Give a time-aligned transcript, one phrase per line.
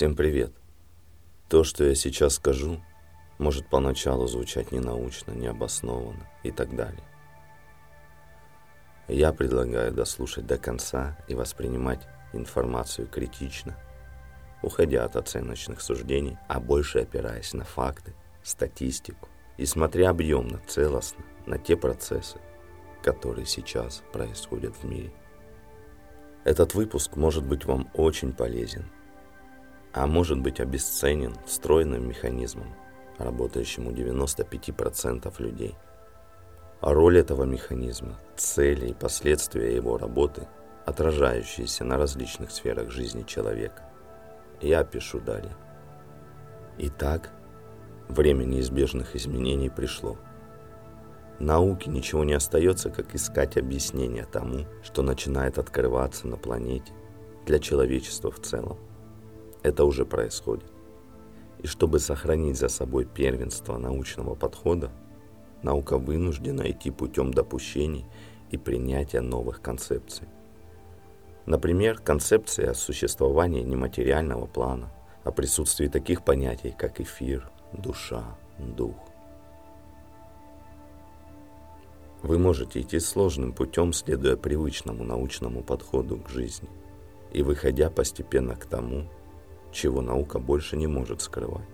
[0.00, 0.50] Всем привет!
[1.50, 2.80] То, что я сейчас скажу,
[3.36, 7.04] может поначалу звучать ненаучно, необоснованно и так далее.
[9.08, 13.76] Я предлагаю дослушать до конца и воспринимать информацию критично,
[14.62, 19.28] уходя от оценочных суждений, а больше опираясь на факты, статистику
[19.58, 22.38] и смотря объемно, целостно на те процессы,
[23.02, 25.12] которые сейчас происходят в мире.
[26.44, 28.90] Этот выпуск может быть вам очень полезен–
[29.92, 32.74] а может быть обесценен встроенным механизмом,
[33.18, 35.74] работающим у 95% людей.
[36.80, 40.46] А роль этого механизма, цели и последствия его работы,
[40.86, 43.82] отражающиеся на различных сферах жизни человека.
[44.60, 45.54] Я пишу далее.
[46.78, 47.30] Итак,
[48.08, 50.16] время неизбежных изменений пришло.
[51.38, 56.92] Науке ничего не остается, как искать объяснение тому, что начинает открываться на планете
[57.46, 58.78] для человечества в целом
[59.62, 60.70] это уже происходит.
[61.58, 64.90] И чтобы сохранить за собой первенство научного подхода,
[65.62, 68.06] наука вынуждена идти путем допущений
[68.50, 70.28] и принятия новых концепций.
[71.46, 74.90] Например, концепция о существовании нематериального плана,
[75.24, 78.24] о присутствии таких понятий, как эфир, душа,
[78.58, 78.96] дух.
[82.22, 86.68] Вы можете идти сложным путем, следуя привычному научному подходу к жизни
[87.32, 89.08] и выходя постепенно к тому,
[89.72, 91.68] чего наука больше не может скрывать.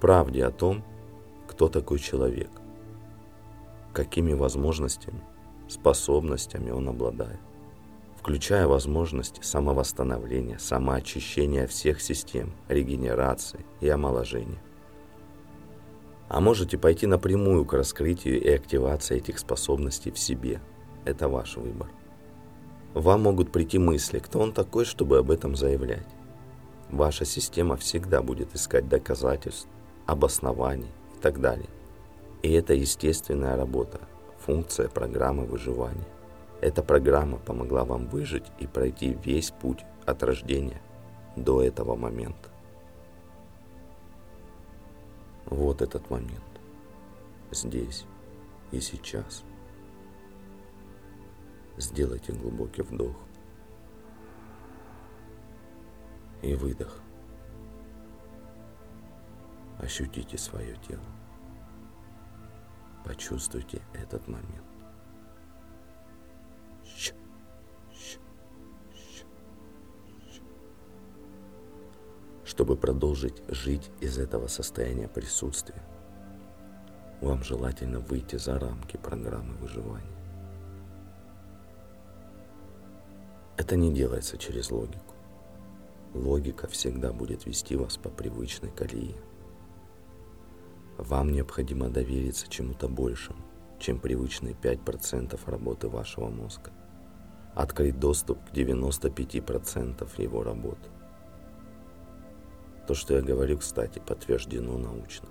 [0.00, 0.84] Правде о том,
[1.46, 2.50] кто такой человек,
[3.92, 5.20] какими возможностями,
[5.68, 7.40] способностями он обладает,
[8.16, 14.62] включая возможности самовосстановления, самоочищения всех систем, регенерации и омоложения.
[16.28, 20.60] А можете пойти напрямую к раскрытию и активации этих способностей в себе.
[21.04, 21.88] Это ваш выбор.
[22.92, 26.06] Вам могут прийти мысли, кто он такой, чтобы об этом заявлять.
[26.90, 29.68] Ваша система всегда будет искать доказательств,
[30.06, 31.68] обоснований и так далее.
[32.42, 34.00] И это естественная работа,
[34.38, 36.08] функция программы выживания.
[36.60, 40.80] Эта программа помогла вам выжить и пройти весь путь от рождения
[41.36, 42.48] до этого момента.
[45.44, 46.42] Вот этот момент.
[47.50, 48.04] Здесь
[48.72, 49.44] и сейчас.
[51.76, 53.27] Сделайте глубокий вдох
[56.42, 57.00] и выдох.
[59.78, 61.04] Ощутите свое тело.
[63.04, 64.64] Почувствуйте этот момент.
[72.44, 75.82] Чтобы продолжить жить из этого состояния присутствия,
[77.20, 80.18] вам желательно выйти за рамки программы выживания.
[83.56, 85.17] Это не делается через логику.
[86.14, 89.16] Логика всегда будет вести вас по привычной колее.
[90.96, 93.38] Вам необходимо довериться чему-то большему,
[93.78, 96.72] чем привычные 5% работы вашего мозга.
[97.54, 100.88] Открыть доступ к 95% его работы.
[102.86, 105.28] То, что я говорю, кстати, подтверждено научно.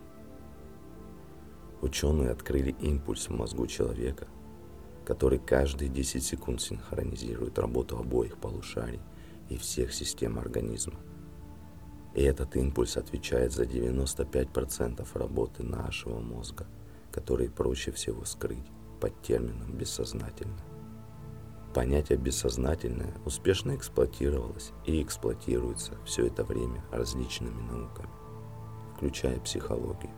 [1.82, 4.28] Ученые открыли импульс в мозгу человека,
[5.06, 9.02] который каждые 10 секунд синхронизирует работу обоих полушарий
[9.50, 11.00] и всех систем организма.
[12.14, 16.66] И этот импульс отвечает за 95% работы нашего мозга,
[17.12, 18.66] который проще всего скрыть
[19.00, 20.66] под термином «бессознательное».
[21.74, 28.10] Понятие «бессознательное» успешно эксплуатировалось и эксплуатируется все это время различными науками,
[28.96, 30.12] включая психологию.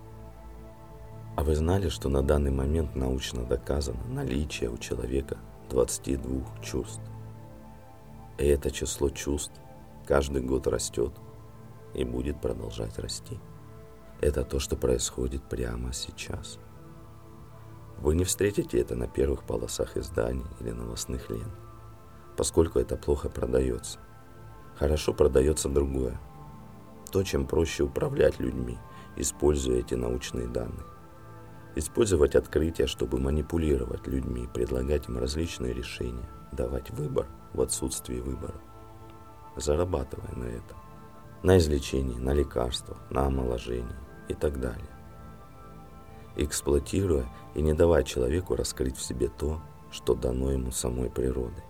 [1.35, 5.38] А вы знали, что на данный момент научно доказано наличие у человека
[5.69, 7.08] 22 чувств?
[8.39, 9.51] И это число чувств
[10.07, 11.11] каждый год растет
[11.94, 13.38] и будет продолжать расти.
[14.22, 16.57] Это то, что происходит прямо сейчас.
[17.97, 21.53] Вы не встретите это на первых полосах изданий или новостных лент,
[22.38, 24.00] поскольку это плохо продается.
[24.77, 26.17] Хорошо продается другое.
[27.12, 28.77] То, чем проще управлять людьми,
[29.18, 30.86] используя эти научные данные.
[31.75, 38.56] Использовать открытия, чтобы манипулировать людьми, предлагать им различные решения, давать выбор– в отсутствии выбора,
[39.56, 40.78] зарабатывая на этом,
[41.44, 43.96] на излечении, на лекарствах, на омоложении
[44.28, 44.90] и так далее.
[46.36, 47.25] Эксплуатируя
[47.56, 49.62] и не давая человеку раскрыть в себе то,
[49.92, 51.63] что дано ему самой природой.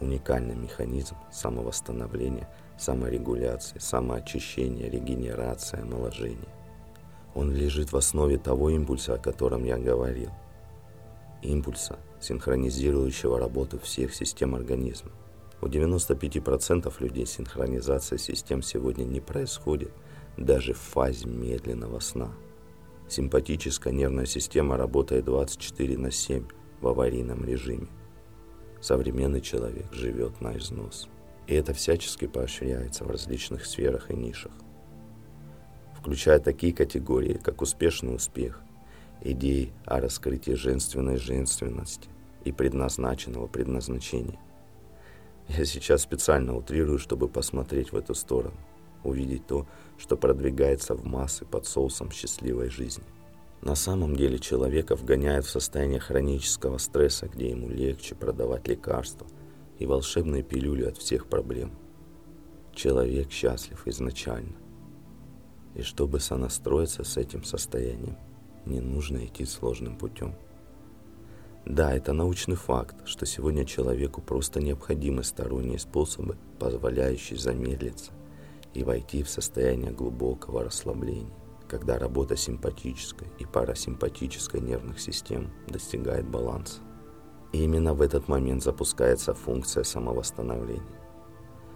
[0.00, 2.48] Уникальный механизм самовосстановления,
[2.78, 6.54] саморегуляции, самоочищения, регенерации, омоложения.
[7.34, 10.30] Он лежит в основе того импульса, о котором я говорил–
[11.42, 15.10] импульса, синхронизирующего работу всех систем организма,
[15.62, 19.92] У 95% людей синхронизация систем сегодня не происходит
[20.38, 22.32] даже в фазе медленного сна.
[23.08, 26.46] Симпатическая нервная система работает 24 на 7
[26.80, 27.88] в аварийном режиме.
[28.80, 31.08] Современный человек живет на износ.
[31.46, 34.52] И это всячески поощряется в различных сферах и нишах.
[35.98, 38.62] Включая такие категории, как успешный успех,
[39.22, 42.08] идеи о раскрытии женственной женственности
[42.44, 44.38] и предназначенного предназначения.
[45.48, 48.56] Я сейчас специально утрирую, чтобы посмотреть в эту сторону,
[49.02, 49.66] увидеть то,
[49.98, 53.04] что продвигается в массы под соусом счастливой жизни.
[53.62, 59.26] На самом деле человека вгоняют в состояние хронического стресса, где ему легче продавать лекарства
[59.78, 61.72] и волшебные пилюли от всех проблем.
[62.74, 64.54] Человек счастлив изначально.
[65.74, 68.16] И чтобы сонастроиться с этим состоянием,
[68.66, 70.34] не нужно идти сложным путем.
[71.66, 78.12] Да, это научный факт, что сегодня человеку просто необходимы сторонние способы, позволяющие замедлиться
[78.72, 81.30] и войти в состояние глубокого расслабления
[81.70, 86.80] когда работа симпатической и парасимпатической нервных систем достигает баланса.
[87.52, 91.00] И именно в этот момент запускается функция самовосстановления.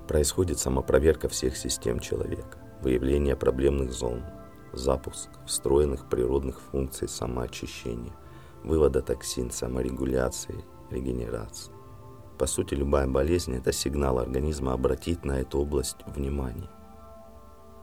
[0.08, 4.25] Происходит самопроверка всех систем человека, выявление проблемных зон,
[4.76, 8.12] запуск встроенных природных функций самоочищения,
[8.62, 11.73] вывода токсин, саморегуляции, регенерации.
[12.38, 16.69] По сути, любая болезнь– это сигнал организма обратить на эту область внимание.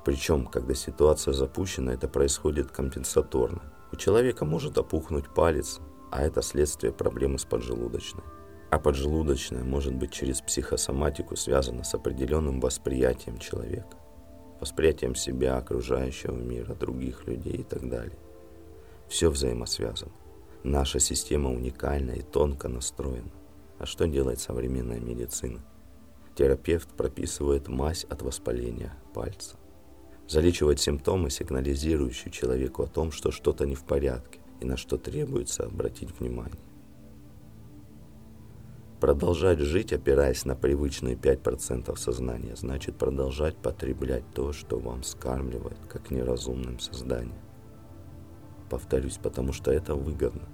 [0.03, 3.61] Причем, когда ситуация запущена, это происходит компенсаторно.
[3.91, 5.79] У человека может опухнуть палец,
[6.11, 8.23] а это следствие проблемы с поджелудочной.
[8.71, 13.97] А поджелудочная может быть через психосоматику связана с определенным восприятием человека.
[14.61, 18.17] Восприятием себя, окружающего мира, других людей и так далее.
[19.09, 20.11] Все взаимосвязано.
[20.63, 23.31] Наша система уникальна и тонко настроена.
[23.79, 25.59] А что делает современная медицина?
[26.35, 29.57] Терапевт прописывает мазь от воспаления пальца
[30.31, 35.65] залечивать симптомы, сигнализирующие человеку о том, что что-то не в порядке и на что требуется
[35.65, 36.57] обратить внимание.
[39.01, 46.11] Продолжать жить, опираясь на привычные 5% сознания, значит продолжать потреблять то, что вам скармливает, как
[46.11, 47.41] неразумным созданием.
[48.69, 50.47] Повторюсь, потому что это выгодно.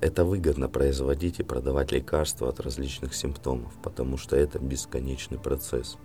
[0.00, 5.96] Это выгодно производить и продавать лекарства от различных симптомов, потому что это бесконечный процесс,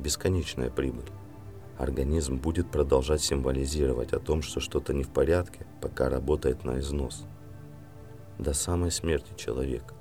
[0.00, 1.10] бесконечная прибыль
[1.78, 7.26] организм будет продолжать символизировать о том, что что-то не в порядке, пока работает на износ.
[8.38, 9.95] До самой смерти человека.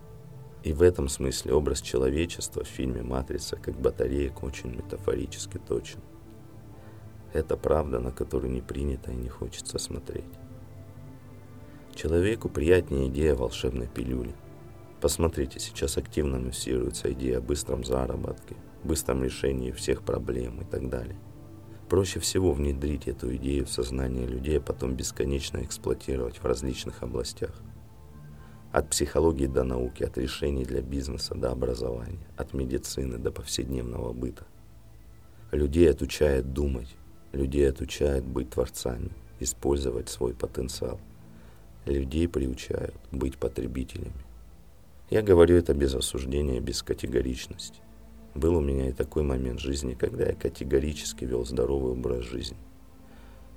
[0.65, 5.99] И в этом смысле образ человечества в фильме «Матрица» как батареек очень метафорически точен.
[7.33, 10.25] Это правда, на которую не принято и не хочется смотреть.
[11.93, 14.33] Человеку приятнее идея волшебной пилюли.
[15.01, 21.19] Посмотрите, сейчас активно муссируется идея о быстром заработке, быстром решении всех проблем и так далее.
[21.89, 27.51] Проще всего внедрить эту идею в сознание людей, а потом бесконечно эксплуатировать в различных областях.
[28.75, 34.43] От психологии до науки, от решений для бизнеса до образования, от медицины до повседневного быта.
[35.53, 36.93] Людей отучает думать,
[37.31, 40.99] людей отучает быть творцами, использовать свой потенциал.
[41.85, 44.25] Людей приучают быть потребителями.
[45.09, 47.79] Я говорю это без осуждения, без категоричности.
[48.33, 52.57] Был у меня и такой момент жизни, когда я категорически вел здоровый образ жизни.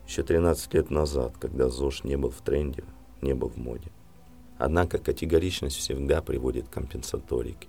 [0.06, 2.84] Еще 13 лет назад, когда ЗОЖ не был в тренде,
[3.20, 3.90] не был в моде.
[4.58, 7.68] Однако категоричность всегда приводит к компенсаторике,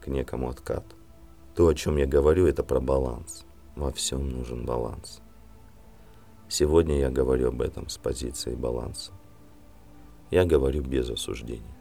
[0.00, 0.94] к некому откату.
[1.54, 3.46] То, о чем я говорю, это про баланс.
[3.74, 5.20] Во всем нужен баланс.
[6.48, 9.12] Сегодня я говорю об этом с позиции баланса.
[10.30, 11.76] Я говорю без осуждения.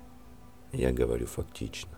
[0.72, 1.98] Я говорю фактично.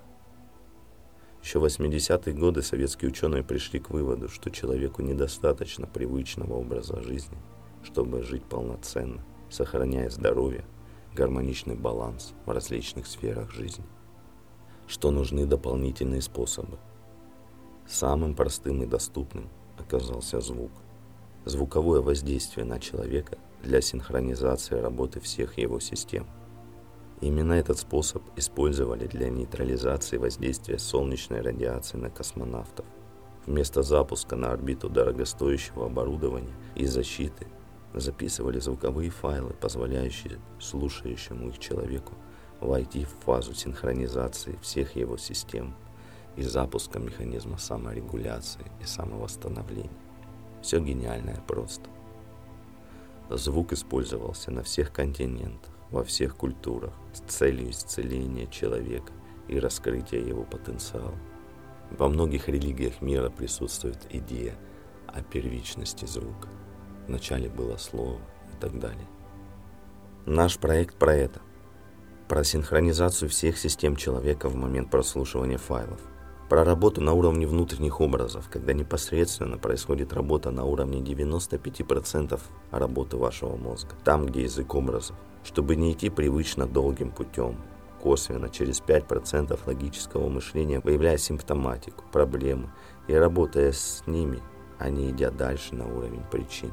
[1.43, 7.37] Еще в 80-е годы советские ученые пришли к выводу, что человеку недостаточно привычного образа жизни,
[7.83, 10.65] чтобы жить полноценно, сохраняя здоровье,
[11.19, 13.83] гармоничный баланс в различных сферах жизни.
[14.87, 16.77] Что нужны дополнительные способы.
[17.85, 20.71] Самым простым и доступным оказался звук.
[21.43, 26.25] Звуковое воздействие на человека для синхронизации работы всех его систем–
[27.21, 32.85] Именно этот способ использовали для нейтрализации воздействия солнечной радиации на космонавтов.
[33.45, 37.47] Вместо запуска на орбиту дорогостоящего оборудования и защиты
[37.93, 42.13] записывали звуковые файлы, позволяющие слушающему их человеку
[42.59, 45.73] войти в фазу синхронизации всех его систем
[46.35, 49.89] и запуска механизма саморегуляции и самовосстановления.
[50.61, 51.89] Все гениальное просто.
[53.29, 59.13] Звук использовался на всех континентах во всех культурах с целью исцеления человека
[59.47, 61.15] и раскрытия его потенциала.
[61.91, 64.55] Во многих религиях мира присутствует идея
[65.07, 66.47] о первичности звука.
[67.09, 68.19] Вначале было слово
[68.53, 69.07] и так далее.
[70.27, 71.41] Наш проект про это.
[72.27, 75.99] Про синхронизацию всех систем человека в момент прослушивания файлов.
[76.49, 82.39] Про работу на уровне внутренних образов, когда непосредственно происходит работа на уровне 95%
[82.69, 87.57] работы вашего мозга, там, где язык образов, чтобы не идти привычно долгим путем,
[88.03, 92.69] косвенно через 5% логического мышления, выявляя симптоматику, проблемы
[93.07, 94.43] и работая с ними,
[94.77, 96.69] а не идя дальше на уровень причин.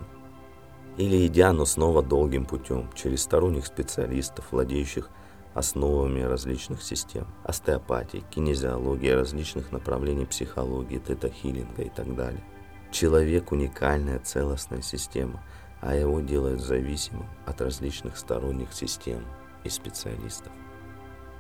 [0.96, 5.10] Или идя, но снова долгим путем, через сторонних специалистов, владеющих
[5.52, 12.42] основами различных систем, остеопатии, кинезиологии, различных направлений психологии, тета-хиллинга и так далее.
[12.90, 15.42] Человек– уникальная целостная система,
[15.80, 19.24] а его делают зависимым от различных сторонних систем
[19.64, 20.52] и специалистов.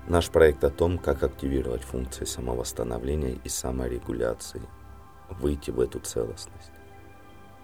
[0.06, 4.62] Наш проект о том, как активировать функции самовосстановления и саморегуляции,
[5.30, 6.75] выйти в эту целостность.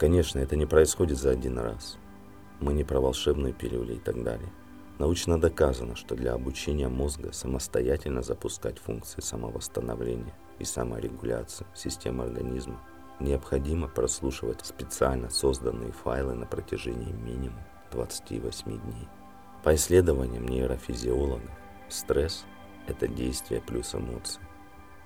[0.02, 1.96] Конечно, это не происходит за один раз.
[2.58, 4.52] Мы не про волшебные пилюли и так далее.
[4.98, 12.80] Научно доказано, что для обучения мозга самостоятельно запускать функции самовосстановления и саморегуляции системы организма
[13.20, 19.08] необходимо прослушивать специально созданные файлы на протяжении минимум 28 дней.
[19.62, 21.52] По исследованиям нейрофизиологов,
[21.88, 22.44] Стресс–
[22.88, 24.42] это действие плюс эмоции.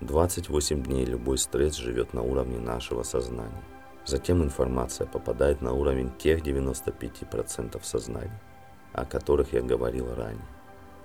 [0.00, 3.62] 28 дней любой стресс живет на уровне нашего сознания.
[4.06, 8.40] Затем информация попадает на уровень тех 95% сознания,
[8.92, 10.46] о которых я говорил ранее,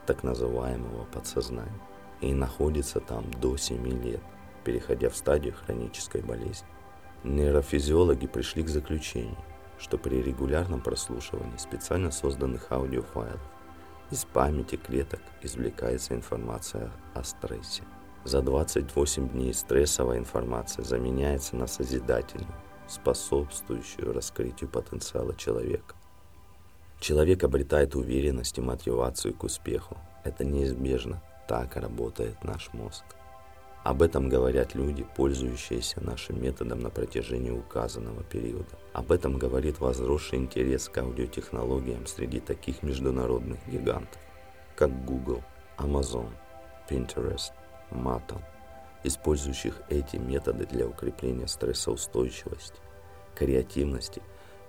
[0.06, 1.82] так называемого подсознания,
[2.22, 4.22] и находится там до 7 лет,
[4.64, 6.68] переходя в стадию хронической болезни.
[7.24, 9.38] Нейрофизиологи пришли к заключению,
[9.80, 13.42] что при регулярном прослушивании специально созданных аудиофайлов
[14.12, 17.82] из памяти клеток извлекается информация о стрессе.
[18.26, 22.54] За 28 дней стрессовая информация заменяется на созидательную,
[22.92, 25.96] способствующую раскрытию потенциала человека.
[27.00, 29.98] Человек обретает уверенность и мотивацию к успеху.
[30.24, 31.22] Это неизбежно.
[31.48, 33.04] Так работает наш мозг.
[33.84, 38.78] Об этом говорят люди, пользующиеся нашим методом на протяжении указанного периода.
[38.94, 44.22] Об этом говорит возросший интерес к аудиотехнологиям среди таких международных гигантов,
[44.76, 45.42] как Google,
[45.80, 46.30] Amazon,
[46.88, 47.54] Pinterest,
[47.90, 48.42] Mattel,
[49.04, 52.80] использующих эти методы для укрепления стрессоустойчивости,
[53.36, 54.22] креативности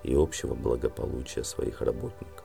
[0.03, 2.45] и общего благополучия своих работников.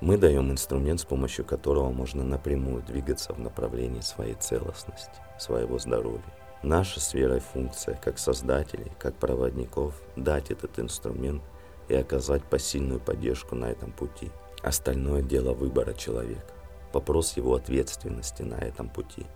[0.00, 6.24] Мы даем инструмент, с помощью которого можно напрямую двигаться в направлении своей целостности, своего здоровья.
[6.64, 11.42] Наша сфера и функция, как создателей, как проводников, дать этот инструмент
[11.88, 14.30] и оказать посильную поддержку на этом пути.
[14.62, 16.52] Остальное дело выбора человека.
[16.92, 19.26] Вопрос его ответственности на этом пути.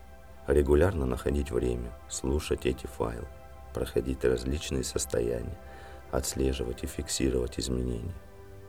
[0.47, 3.27] Регулярно находить время, слушать эти файлы,
[3.75, 5.59] проходить различные состояния,
[6.13, 8.15] отслеживать и фиксировать изменения.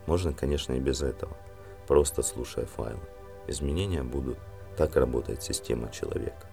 [0.07, 1.37] Можно, конечно, и без этого–
[1.87, 2.99] просто слушая файлы.
[3.47, 4.37] Изменения будут.
[4.75, 6.47] Так работает система человека.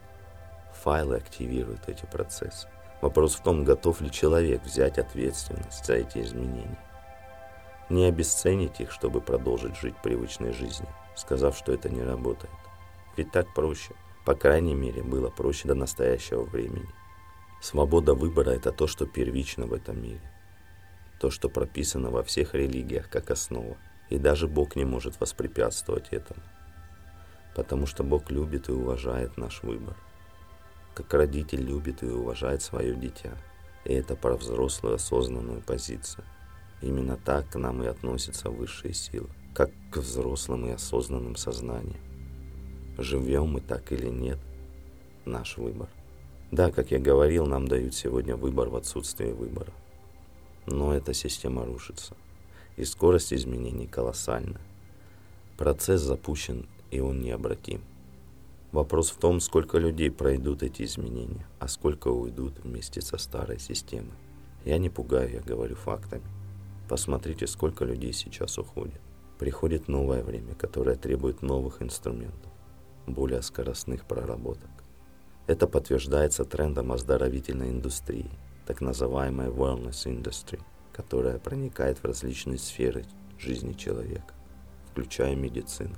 [0.83, 2.69] Файлы активируют эти процессы.
[3.03, 6.79] Вопрос в том, готов ли человек взять ответственность за эти изменения.
[7.91, 12.55] Не обесценить их, чтобы продолжить жить привычной жизнью, сказав, что это не работает.
[13.17, 13.95] Ведь так проще.
[14.25, 16.89] По крайней мере, было проще до настоящего времени.
[17.61, 20.21] Свобода выбора– это то, что первично в этом мире.
[21.21, 23.77] То, что прописано во всех религиях как основа–
[24.11, 26.41] и даже Бог не может воспрепятствовать этому,
[27.55, 29.97] потому что Бог любит и уважает наш выбор,
[30.95, 33.33] как родитель любит и уважает свое дитя.
[33.85, 36.25] И это про взрослую осознанную позицию.
[36.81, 42.01] Именно так к нам и относятся высшие силы, как к взрослым и осознанным сознаниям.
[42.99, 44.39] Живем мы так или нет,
[45.25, 45.89] наш выбор.
[46.51, 49.73] Да, как я говорил, нам дают сегодня выбор в отсутствии выбора.
[50.67, 52.15] Но эта система рушится
[52.77, 54.61] и скорость изменений колоссальна.
[55.57, 57.83] Процесс запущен, и он необратим.
[58.73, 64.15] Вопрос в том, сколько людей пройдут эти изменения, а сколько уйдут вместе со старой системой.
[64.65, 66.25] Я не пугаю, я говорю фактами.
[66.89, 69.01] Посмотрите, сколько людей сейчас уходит.
[69.39, 72.51] Приходит новое время, которое требует новых инструментов,
[73.07, 74.71] более скоростных проработок.
[75.47, 78.31] Это подтверждается трендом оздоровительной индустрии,
[78.67, 80.61] так называемой wellness industry–
[80.95, 83.05] которая проникает в различные сферы
[83.39, 84.33] жизни человека,
[84.91, 85.97] включая медицину.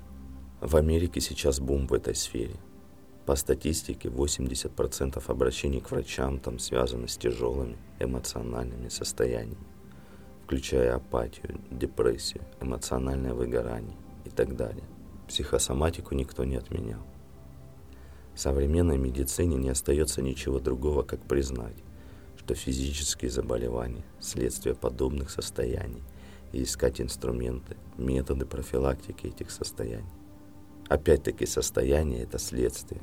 [0.61, 2.57] В Америке сейчас бум в этой сфере.
[3.27, 9.67] По статистике, 80% обращений к врачам там связаны с тяжелыми эмоциональными состояниями,
[10.45, 14.85] включая апатию, депрессию, эмоциональное выгорание и так далее.
[15.29, 17.01] Психосоматику никто не отменял.
[18.35, 21.77] Современной медицине не остается ничего другого, как признать,
[22.37, 26.03] что физические заболевания– следствие подобных состояний,
[26.53, 30.13] и искать инструменты, методы профилактики этих состояний.
[30.89, 33.03] Опять-таки состояние– это следствие.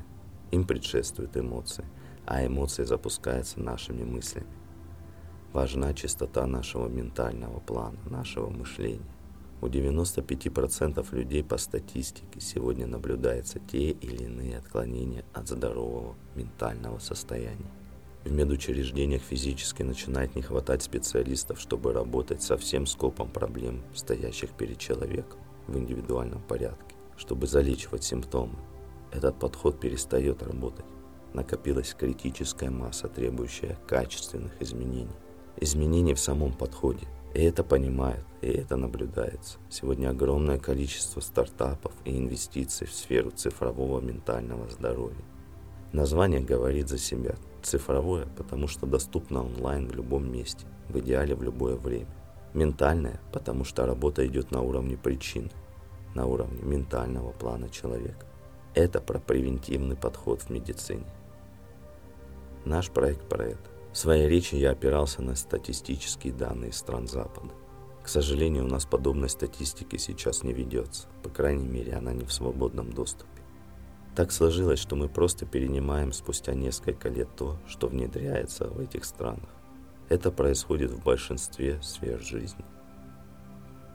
[0.50, 1.84] Им предшествуют эмоции,
[2.26, 4.46] а эмоции запускаются нашими мыслями.
[5.52, 9.13] Важна чистота нашего ментального плана, нашего мышления.
[9.64, 17.72] У 95% людей по статистике сегодня наблюдаются те или иные отклонения от здорового ментального состояния.
[18.24, 24.76] В медучреждениях физически начинает не хватать специалистов, чтобы работать со всем скопом проблем, стоящих перед
[24.76, 28.58] человеком в индивидуальном порядке, чтобы залечивать симптомы.
[29.12, 30.84] Этот подход перестает работать.
[31.32, 35.16] Накопилась критическая масса, требующая качественных изменений.
[35.56, 39.58] Изменений в самом подходе, и это понимают, и это наблюдается.
[39.68, 45.24] Сегодня огромное количество стартапов и инвестиций в сферу цифрового ментального здоровья.
[45.92, 47.34] Название говорит за себя.
[47.62, 52.14] Цифровое, потому что доступно онлайн в любом месте, в идеале в любое время.
[52.52, 55.50] Ментальное, потому что работа идет на уровне причины,
[56.14, 58.26] на уровне ментального плана человека.
[58.74, 61.06] Это про превентивный подход в медицине.
[62.64, 63.73] Наш проект про это.
[63.94, 67.54] В своей речи я опирался на статистические данные стран Запада.
[68.02, 72.32] К сожалению, у нас подобной статистики сейчас не ведется, по крайней мере, она не в
[72.32, 73.40] свободном доступе.
[74.16, 79.48] Так сложилось, что мы просто перенимаем спустя несколько лет то, что внедряется в этих странах.
[80.08, 82.64] Это происходит в большинстве сфер жизни.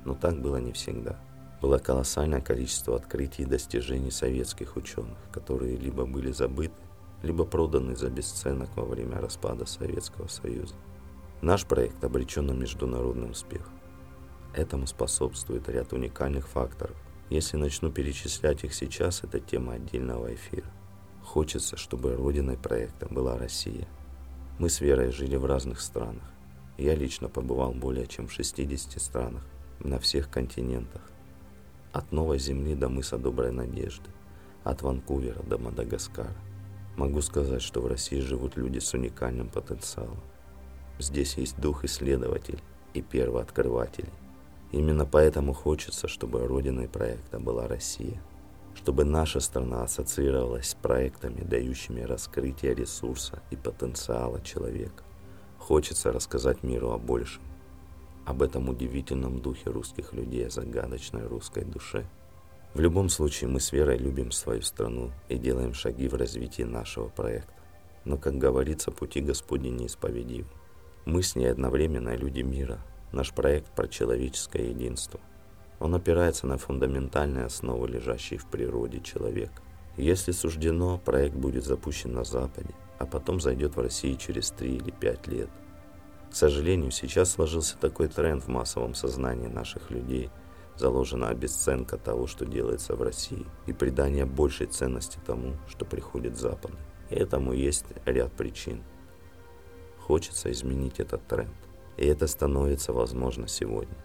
[0.05, 1.19] Но так было не всегда.
[1.61, 6.81] Было колоссальное количество открытий и достижений советских ученых, которые либо были забыты,
[7.23, 10.75] либо проданы за бесценок во время распада Советского Союза.
[11.41, 13.69] Наш проект обречен на международный успех.
[14.53, 16.97] Этому способствует ряд уникальных факторов.
[17.29, 20.69] Если начну перечислять их сейчас, это тема отдельного эфира.
[21.23, 23.87] Хочется, чтобы родиной проекта была Россия.
[24.57, 26.23] Мы с Верой жили в разных странах.
[26.77, 29.43] Я лично побывал более чем в 60 странах,
[29.79, 31.01] на всех континентах.
[31.93, 34.09] От Новой Земли до мыса Доброй Надежды,
[34.63, 36.35] от Ванкувера до Мадагаскара.
[36.99, 40.19] Могу сказать, что в России живут люди с уникальным потенциалом.
[40.99, 42.59] Здесь есть дух исследователей
[42.93, 44.11] и первооткрывателей.
[44.73, 48.21] Именно поэтому хочется, чтобы родиной проекта была Россия.
[48.75, 55.05] Чтобы наша страна ассоциировалась с проектами, дающими раскрытие ресурса и потенциала человека.
[55.57, 57.43] Хочется рассказать миру о большем.
[58.25, 62.05] Об этом удивительном духе русских людей, о загадочной русской душе–
[62.73, 67.09] в любом случае, мы с Верой любим свою страну и делаем шаги в развитии нашего
[67.09, 67.53] проекта.
[68.05, 70.47] Но, как говорится, пути Господни неисповедимы.
[71.05, 72.79] Мы с ней одновременно люди мира.
[73.11, 75.19] Наш проект про человеческое единство.
[75.79, 79.63] Он опирается на фундаментальные основы, лежащие в природе человека.
[79.97, 84.91] Если суждено, проект будет запущен на Западе, а потом зайдет в Россию через 3 или
[84.91, 85.49] 5 лет.
[86.29, 90.29] К сожалению, сейчас сложился такой тренд в массовом сознании наших людей–
[90.79, 96.41] заложена обесценка того, что делается в России, и придание большей ценности тому, что приходит с
[96.41, 96.75] Запада.
[97.09, 98.81] И этому есть ряд причин.
[99.99, 101.53] Хочется изменить этот тренд,
[101.97, 103.97] и это становится возможно сегодня.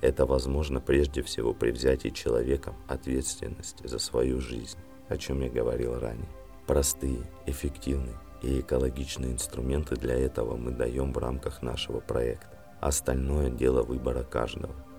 [0.00, 5.98] Это возможно прежде всего при взятии человеком ответственности за свою жизнь, о чем я говорил
[5.98, 6.28] ранее.
[6.66, 12.58] Простые, эффективные и экологичные инструменты для этого мы даем в рамках нашего проекта.
[12.80, 14.74] Остальное дело выбора каждого–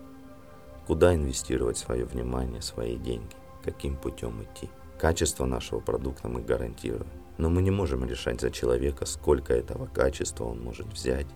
[0.86, 4.70] Куда инвестировать свое внимание, свои деньги, каким путем идти.
[4.98, 10.44] Качество нашего продукта мы гарантируем, но мы не можем решать за человека, сколько этого качества
[10.44, 11.26] он может взять,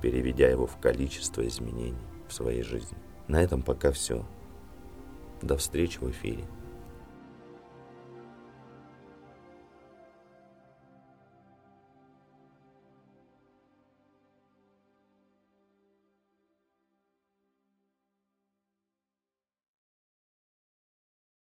[0.00, 1.94] переведя его в количество изменений
[2.28, 2.96] в своей жизни.
[3.28, 4.24] На этом пока все.
[5.42, 6.44] До встречи в эфире.